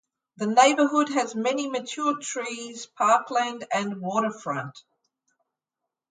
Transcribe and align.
The 0.37 0.47
neighbourhood 0.47 1.09
has 1.09 1.35
many 1.35 1.69
mature 1.69 2.17
trees, 2.19 2.87
parkland 2.87 3.67
and 3.71 4.01
waterfront. 4.01 4.79